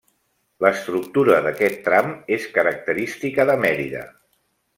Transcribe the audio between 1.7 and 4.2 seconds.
tram és característica de Mèrida.